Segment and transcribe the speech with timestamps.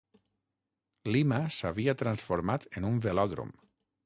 [1.15, 3.55] Lima s'havia transformat en un velòdrom.